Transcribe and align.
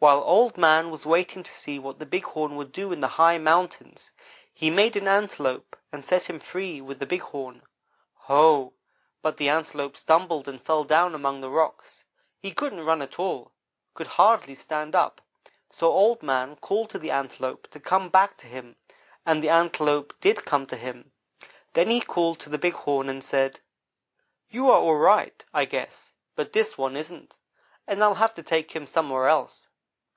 "While 0.00 0.22
Old 0.22 0.56
man 0.56 0.92
was 0.92 1.04
waiting 1.04 1.42
to 1.42 1.50
see 1.50 1.76
what 1.80 1.98
the 1.98 2.06
Big 2.06 2.22
Horn 2.22 2.54
would 2.54 2.70
do 2.70 2.92
in 2.92 3.00
the 3.00 3.08
high 3.18 3.36
mountains, 3.36 4.12
he 4.54 4.70
made 4.70 4.94
an 4.94 5.08
Antelope 5.08 5.76
and 5.90 6.04
set 6.04 6.30
him 6.30 6.38
free 6.38 6.80
with 6.80 7.00
the 7.00 7.04
Big 7.06 7.22
Horn. 7.22 7.62
Ho! 8.30 8.74
But 9.22 9.38
the 9.38 9.48
Antelope 9.48 9.96
stumbled 9.96 10.46
and 10.46 10.62
fell 10.62 10.84
down 10.84 11.16
among 11.16 11.40
the 11.40 11.50
rocks. 11.50 12.04
He 12.38 12.52
couldn't 12.52 12.84
run 12.84 13.02
at 13.02 13.18
all; 13.18 13.50
could 13.94 14.06
hardly 14.06 14.54
stand 14.54 14.94
up. 14.94 15.20
So 15.68 15.90
Old 15.90 16.22
man 16.22 16.54
called 16.54 16.90
to 16.90 16.98
the 17.00 17.10
Antelope 17.10 17.66
to 17.72 17.80
come 17.80 18.08
back 18.08 18.36
to 18.36 18.46
him, 18.46 18.76
and 19.26 19.42
the 19.42 19.50
Antelope 19.50 20.14
did 20.20 20.44
come 20.44 20.64
to 20.66 20.76
him. 20.76 21.10
Then 21.72 21.90
he 21.90 22.00
called 22.00 22.38
to 22.38 22.48
the 22.48 22.56
Big 22.58 22.74
Horn, 22.74 23.08
and 23.08 23.24
said: 23.24 23.58
"'You 24.48 24.70
are 24.70 24.78
all 24.78 24.94
right, 24.98 25.44
I 25.52 25.64
guess, 25.64 26.12
but 26.36 26.52
this 26.52 26.78
one 26.78 26.96
isn't, 26.96 27.36
and 27.88 28.00
I'll 28.00 28.14
have 28.14 28.34
to 28.34 28.44
take 28.44 28.70
him 28.70 28.86
somewhere 28.86 29.26
else.' 29.26 29.68